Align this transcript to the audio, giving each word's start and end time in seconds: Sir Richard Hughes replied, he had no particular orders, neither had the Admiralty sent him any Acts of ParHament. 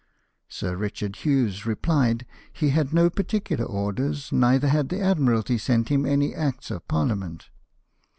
Sir 0.49 0.75
Richard 0.77 1.17
Hughes 1.17 1.67
replied, 1.67 2.25
he 2.51 2.69
had 2.69 2.91
no 2.91 3.07
particular 3.07 3.65
orders, 3.65 4.31
neither 4.31 4.67
had 4.69 4.89
the 4.89 4.99
Admiralty 4.99 5.59
sent 5.59 5.89
him 5.89 6.07
any 6.07 6.33
Acts 6.33 6.71
of 6.71 6.87
ParHament. 6.87 7.49